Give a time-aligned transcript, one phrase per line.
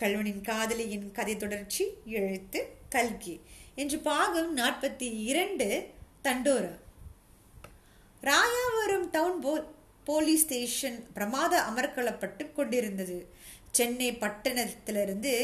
[0.00, 1.84] கல்வனின் காதலியின் கதை தொடர்ச்சி
[2.18, 3.40] எழுத்து கல்கி.
[3.74, 5.68] என்று பாகம் நாற்பத்தி இரண்டு
[6.24, 6.74] தண்டோரா.
[8.22, 9.52] ராயாவரம் டவுன் போ
[10.04, 13.18] போலீஸ் ஸ்டேஷன் பிரமாத அமர்க்களப்பட்டு கொண்டிருந்தது.
[13.70, 15.34] சென்னை பட்டணத்திலிருந்து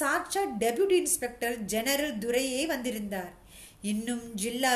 [0.00, 3.32] சாட்சா டெபியூட்டி இன்ஸ்பெக்டர் ஜெனரல் துரையே வந்திருந்தார்.
[3.82, 4.74] இன்னும் ஜில்லா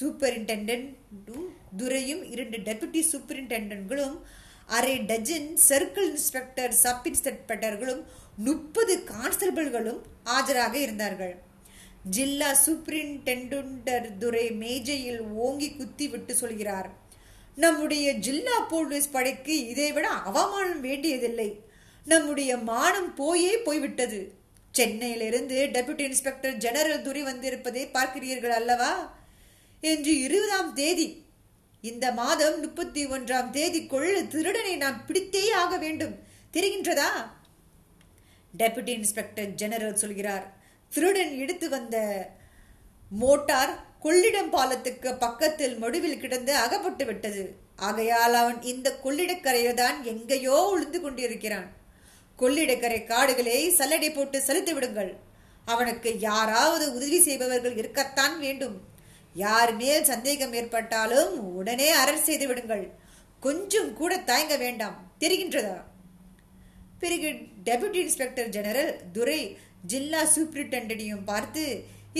[0.00, 0.88] சூப்பரிண்டெண்டும்
[1.76, 4.16] துரையும் இரண்டு டெபுட்டி சூப்பரிண்டென்டென்ட்களும்
[4.66, 8.02] அரை டஜன் சர்க்கிள் இன்ஸ்பெக்டர் சப் இன்ஸ்பெக்டர்களும்
[8.36, 11.34] முப்பது கான்ஸ்டபிள்களும் ஆஜராக இருந்தார்கள்.
[12.10, 16.90] ஜில்லா சூப்ரிண்டெண்டர் துரை மேஜையில் ஓங்கி குத்தி விட்டு சொல்கிறார்.
[17.54, 21.60] நம்முடைய ஜில்லா போலீஸ் படைக்கு இதைவிட அவமானம் வேண்டியதில்லை.
[22.04, 24.32] நம்முடைய மானம் போயே போய்விட்டது.
[24.70, 29.20] சென்னையிலிருந்து டெபுட்டி இன்ஸ்பெக்டர் ஜெனரல் துரி வந்திருப்பதை பார்க்கிறீர்கள் அல்லவா?
[29.80, 31.24] என்று இருபதாம் தேதி
[31.80, 36.14] இந்த மாதம் முப்பத்தி ஒன்றாம் தேதிக்குள் திருடனை நாம் பிடித்தே ஆக வேண்டும்.
[36.52, 37.40] தெரிகின்றதா?
[38.58, 40.52] டெபுட்டி இன்ஸ்பெக்டர் ஜெனரல் சொல்கிறார்.
[40.92, 42.28] திருடன் எடுத்து வந்த
[43.10, 43.72] மோட்டார்
[44.04, 47.56] கொள்ளிடம் பாலத்துக்கு பக்கத்தில் மடுவில் கிடந்து அகப்பட்டு விட்டது.
[47.76, 51.68] ஆகையால் அவன் இந்த கொள்ளிடக்கரையை தான் எங்கேயோ உளுந்து கொண்டிருக்கிறான்.
[52.38, 55.16] கொள்ளிடக்கரை காடுகளை சல்லடை போட்டு செலுத்தி விடுங்கள்.
[55.64, 58.76] அவனுக்கு யாராவது உதவி செய்பவர்கள் இருக்கத்தான் வேண்டும்.
[59.34, 62.90] யார் மேல் சந்தேகம் ஏற்பட்டாலும் உடனே அரசு செய்து விடுங்கள்.
[63.40, 65.12] கொஞ்சம் கூட தயங்க வேண்டாம்.
[65.20, 65.76] தெரிகின்றதா?
[67.02, 67.28] பிறகு
[67.66, 69.40] டெபுட்டி இன்ஸ்பெக்டர் ஜெனரல் துரை
[69.90, 71.64] ஜில்லா சூப்பரிண்டென்டையும் பார்த்து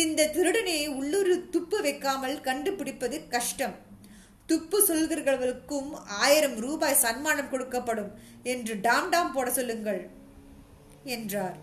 [0.02, 3.74] இந்த திருடனை உள்ளூர் துப்பு வைக்காமல் கண்டுபிடிப்பது கஷ்டம்.
[4.50, 5.90] துப்பு சொல்கிறவர்களுக்கும்
[6.24, 8.10] ஆயிரம் ரூபாய் சன்மானம் கொடுக்கப்படும்
[8.52, 10.00] என்று டாம் டாம் போட சொல்லுங்கள்
[11.16, 11.56] என்றார்.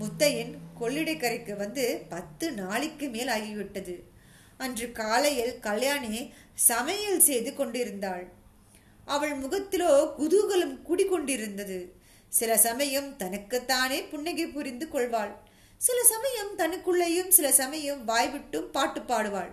[0.00, 3.94] முத்தையன் கொள்ளிடைக்கரைக்கு வந்து பத்து நாளைக்கு மேல் ஆகிவிட்டது.
[4.64, 6.14] அன்று காலையில் கல்யாணி
[6.68, 8.26] சமையல் செய்து கொண்டிருந்தாள்.
[9.08, 11.78] அவள் முகத்திலோ குதூகலம் குடிக்கொண்டிருந்தது
[12.28, 15.32] சில சமயம் தனக்குத்தானே புன்னகை புரிந்து கொள்வாள்.
[15.78, 19.50] சில சமயம் தனக்குள்ளேயும் சில சமயம் வாய்விட்டும் பாட்டு பாடுவாள்.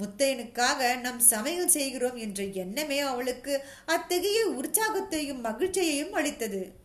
[0.00, 6.80] முத்தையனுக்காக நம் சமையல் செய்கிறோம் என்ற எண்ணமே அவளுக்கு அத்தகைய உற்சாகத்தையும் மகிழ்ச்சியையும் அளித்தது.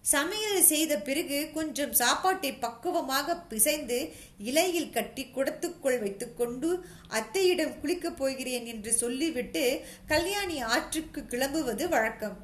[0.00, 8.92] சமையல் செய்த பிறகு கொஞ்சம் சாப்பாட்டை பக்குவமாக பிசைந்து இலையில் கட்டி குடத்துக்குள் வைத்துக்கொண்டு அத்தையிடம் குளிக்கப் போகிறேன் என்று
[8.92, 12.36] சொல்லிவிட்டு கல்யாணி ஆற்றுக்கு கிளம்புவது வழக்கம்.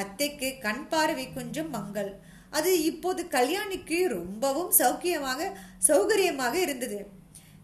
[0.00, 2.10] அத்தைக்கு கண் பார்வை கொஞ்சம் மங்கள்.
[2.58, 5.50] அது இப்போது கல்யாணிக்கு ரொம்பவும் சௌக்கியமாக
[5.88, 6.98] சௌகரியமாக இருந்தது.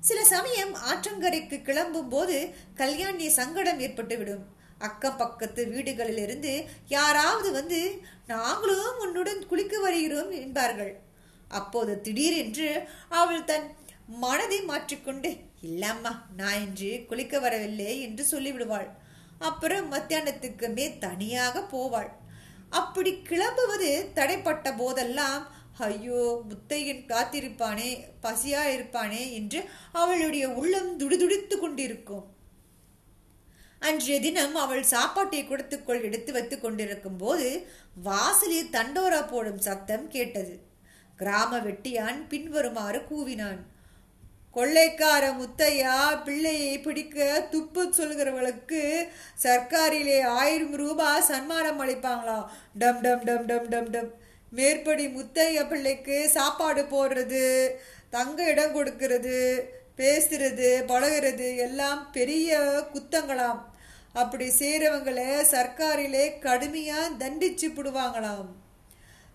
[0.08, 2.36] சில சமயம் ஆற்றங்கரைக்கு கிளம்பும் போது
[2.80, 4.44] கல்யாணி சங்கடம் ஏற்பட்டுவிடும்.
[4.88, 6.52] அக்கம் பக்கத்து வீடுகளிலிருந்து
[6.96, 7.80] யாராவது வந்து
[8.26, 10.92] நாங்களும் உன்னுடன் குளிக்க வருகிறோம் என்பார்கள்.
[11.60, 12.68] அப்போது திடீரென்று
[13.20, 13.66] அவள் தன்
[14.22, 15.30] மனதை மாற்றிக்கொண்டு
[15.70, 18.88] இல்லம்மா நான் இன்று குளிக்க வரவில்லை என்று சொல்லிவிடுவாள்.
[19.48, 22.10] அப்புறம் மத்தியானத்துக்கு மே தனியாக போவாள்.
[22.70, 25.42] அப்படி கிளம்புவது தடைப்பட்ட போதெல்லாம்
[25.78, 27.91] ஐயோ முத்தையன் காத்திருப்பானே
[28.22, 29.60] பசியா இருப்பானே என்று
[29.92, 32.26] அவளுடைய உள்ளம் துடிதுடித்து கொண்டிருக்கும்.
[33.78, 37.47] அன்றைய தினம் அவள் சாப்பாட்டை கொடுத்துக்கொள் எடுத்து வைத்து கொண்டிருக்கும் போது
[38.03, 40.54] வாசலில் தண்டோரா போடும் சத்தம் கேட்டது.
[41.16, 43.60] கிராம வெட்டியான் பின்வருமாறு கூவினான்.
[44.56, 47.18] கொள்ளைக்கார முத்தையா பிள்ளையை பிடிக்க
[47.50, 48.82] துப்பு சொல்கிறவளுக்கு
[49.44, 52.46] சர்க்காரிலே ஆயிரம் ரூபாய் சன்மானம் அளிப்பாங்களாம்.
[52.74, 54.10] டம் டம் டம் டம் டம் டம்.
[54.52, 57.44] மேற்படி முத்தைய பிள்ளைக்கு சாப்பாடு போடுறது
[58.10, 59.36] தங்க இடம் கொடுக்கறது
[60.00, 62.58] பேசுறது பழகிறது எல்லாம் பெரிய
[62.94, 63.60] குத்தங்களாம்.
[64.12, 68.48] அப்படி செய்கிறவங்களை சர்க்காரிலே கடுமையாக தண்டிச்சு விடுவாங்களாம்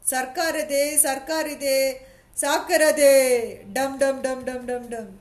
[0.03, 1.79] சர்க்காரதே சர்க்காரிதே
[2.41, 3.09] சாக்கிறது
[3.75, 5.11] டம் டம் டம் டம் டம் டம்.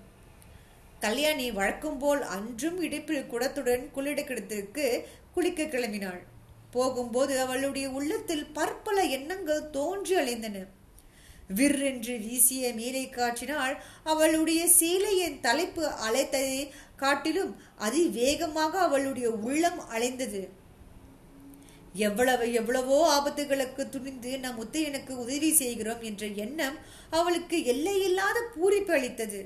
[1.01, 4.87] கல்யாணி வழக்கம் போல் அன்றும் இடுப்பில் குடத்துடன் குளிடக்கிடத்திற்கு
[5.35, 6.23] குளிக்க கிளம்பினாள்.
[6.71, 10.67] போகும்போது அவளுடைய உள்ளத்தில் பற்பல எண்ணங்கள் தோன்றி அலைந்தன
[11.59, 13.75] விற்றென்று வீசிய மேலே காற்றினால்
[14.05, 16.61] அவளுடைய சீலையின் தலைப்பு அலைத்ததை
[16.97, 20.43] காட்டிலும் அதிவேகமாக அவளுடைய உள்ளம் அலைந்தது.
[21.95, 26.79] எவ்வளவு எவ்வளவோ ஆபத்துகளுக்கு துணிந்து நம் முத்தையனுக்கு உதவி செய்கிறோம் என்ற எண்ணம்
[27.11, 29.41] அவளுக்கு எல்லையில்லாத பூரிப்பு அளித்தது.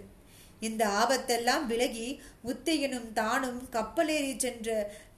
[0.61, 2.07] இந்த ஆபத்தெல்லாம் விலகி
[2.47, 4.69] முத்தையனும் தானும் கப்பலேறி சென்ற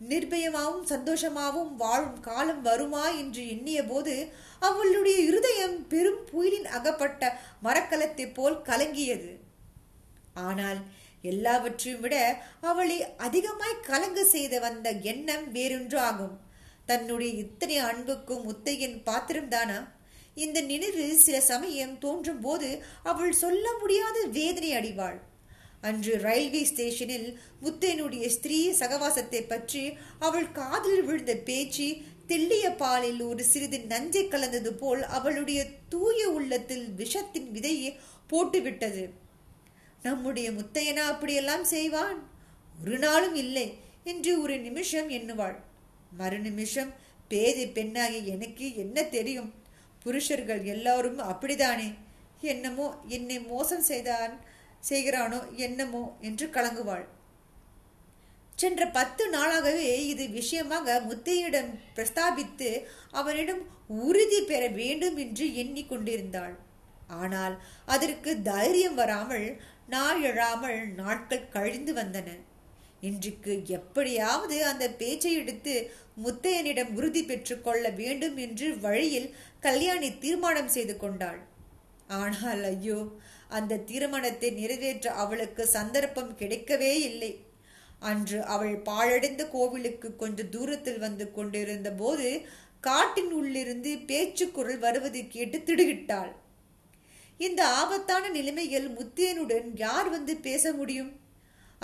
[0.09, 4.15] நிர்பயமாகவும் சந்தோஷமாகவும் வாழும் காலம் வருமா என்று எண்ணிய போது
[4.61, 9.31] அவளுடைய இருதயம் பெரும் புயலின் அகப்பட்ட மரக்கலத்தை போல் கலங்கியது.
[10.49, 10.81] ஆனால்
[11.23, 12.17] எல்லாவற்றையும் விட
[12.61, 16.37] அவளை அதிகமாய் கலங்க செய்த வந்த எண்ணம் வேறொன்று ஆகும்
[16.91, 19.81] தன்னுடைய இத்தனை அன்புக்கும் முத்தையின் பாத்திரம்தானா
[20.43, 22.69] இந்த நினைவு சில சமயம் தோன்றும் போது
[23.11, 25.19] அவள் சொல்ல முடியாத வேதனை அடைவாள்.
[25.89, 27.29] அன்று ரயில்வே ஸ்டேஷனில்
[27.65, 29.85] முத்தையனுடைய ஸ்திரீ சகவாசத்தை பற்றி
[30.27, 31.87] அவள் காதில் விழுந்த பேச்சு
[32.31, 35.61] தெள்ளிய பாலில் ஒரு சிறிது நஞ்சை கலந்தது போல் அவளுடைய
[35.93, 37.91] தூய உள்ளத்தில் விஷத்தின் விதையை
[38.33, 39.05] போட்டுவிட்டது.
[40.03, 42.21] நம்முடைய முத்தையனா அப்படியெல்லாம் செய்வான்?
[42.83, 43.67] ஒரு நாளும் இல்லை
[44.11, 45.59] என்று ஒரு நிமிஷம் எண்ணுவாள்.
[46.19, 46.93] மறுநிமிஷம்
[47.29, 49.51] பேதி பெண்ணாகி எனக்கு என்ன தெரியும்?
[50.05, 51.89] புருஷர்கள் எல்லாரும் அப்படிதானே?
[52.53, 52.87] என்னமோ
[53.17, 54.35] என்னை மோசம் செய்தான்
[54.91, 57.07] செய்கிறானோ என்னமோ என்று கலங்குவாள்.
[58.57, 62.71] சென்ற பத்து நாளாகவே இது விஷயமாக முத்தையிடம் பிரஸ்தாபித்து
[63.11, 63.63] அவனிடம்
[64.07, 66.55] உறுதி பெற வேண்டும் என்று எண்ணிக்கொண்டிருந்தாள்.
[67.23, 67.55] ஆனால்
[67.87, 69.49] அதற்கு தைரியம் வராமல்
[69.87, 72.29] நாள் எழாமல் நாட்கள் கழிந்து வந்தன.
[73.09, 75.75] இன்றைக்கு எப்படியாவது அந்த பேச்சை எடுத்து
[76.25, 79.29] முத்தையனிடம் உறுதி பெற்றுக்கொள்ள வேண்டும் என்று வழியில்
[79.67, 81.41] கல்யாணி தீர்மானம் செய்து கொண்டாள்.
[82.21, 82.99] ஆனால் ஐயோ
[83.59, 87.33] அந்த தீர்மானத்தை நிறைவேற்ற அவளுக்கு சந்தர்ப்பம் கிடைக்கவே இல்லை.
[88.11, 92.29] அன்று அவள் பாழடைந்த கோவிலுக்கு கொஞ்ச தூரத்தில் வந்து கொண்டிருந்த போது
[92.81, 96.31] காட்டின் உள்ளிருந்து பேச்சு குரல் வருவது கேட்டு திடுகிட்டாள்.
[97.41, 101.11] இந்த ஆபத்தான நிலைமையில் முத்தியனுடன் யார் வந்து பேச முடியும்?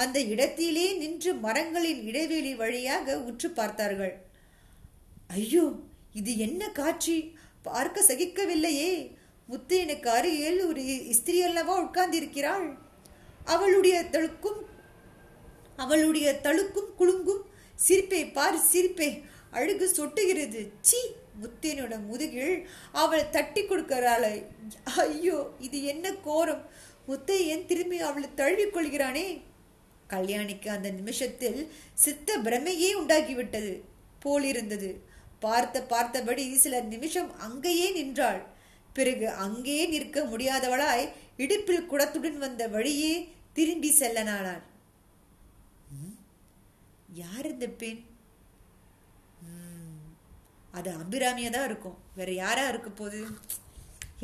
[0.03, 4.15] அந்த இடத்திலே நின்று மரங்களின் இடைவெளி வழியாக உற்று பார்த்தார்கள்.
[5.27, 5.65] ஐயோ
[6.13, 7.17] இது என்ன காட்சி?
[7.63, 8.93] பார்க்க சகிக்கவில்லையே.
[9.49, 10.83] முத்தையனுக்கு அருகில் ஒரு
[11.13, 12.67] இஸ்திரி அல்லவா உட்கார்ந்திருக்கிறாள்.
[13.45, 14.61] அவளுடைய தழுக்கும்
[15.77, 17.43] அவளுடைய தழுக்கும் குலுங்கும்
[17.75, 19.11] சிரிப்பை பார் சிரிப்பை
[19.51, 20.61] அழுகு சொட்டுகிறது.
[20.81, 21.01] சி
[21.43, 22.57] முத்தேனோட முதுகில்
[22.93, 24.35] அவள் தட்டி கொடுக்கிறாளே.
[25.05, 26.65] ஐயோ இது என்ன கோரம்?
[27.09, 29.27] முத்தையன் திரும்பி அவளை தழுவிக் கொள்கிறானே.
[30.13, 31.61] கல்யாணிக்கு அந்த நிமிஷத்தில்
[32.05, 33.73] சித்த பிரமையே உண்டாகிவிட்டது
[34.25, 34.91] போலிருந்தது.
[35.45, 38.41] பார்த்த பார்த்தபடி சில நிமிஷம் அங்கேயே நின்றாள்.
[38.97, 41.05] பிறகு அங்கே நிற்க முடியாதவளாய்
[41.45, 43.15] இடுப்பில் குடத்துடன் வந்த வழியே
[43.57, 44.63] திரும்பி செல்லனானாள்.
[47.23, 48.01] யார் இந்த பெண்?
[50.79, 51.99] அது அபிராமியா தான் இருக்கும்.
[52.17, 53.21] வேற யாரா இருக்க போகுது?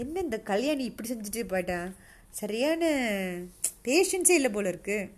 [0.03, 1.79] என்ன இந்த கல்யாணி இப்படி செஞ்சுட்டு போயிட்டா?
[2.41, 2.83] சரியான
[3.87, 5.11] பேஷன்ஸே இல்லை போல இருக்குது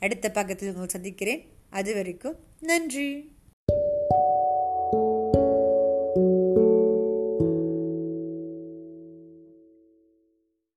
[0.00, 1.48] அடுத்த பக்கத்தில் உங்களை சந்திக்கிறேன்.
[1.70, 3.36] அது வரைக்கும் நன்றி.